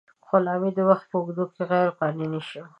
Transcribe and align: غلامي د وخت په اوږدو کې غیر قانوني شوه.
غلامي 0.29 0.71
د 0.75 0.79
وخت 0.89 1.05
په 1.11 1.15
اوږدو 1.19 1.45
کې 1.53 1.61
غیر 1.71 1.89
قانوني 1.99 2.41
شوه. 2.49 2.65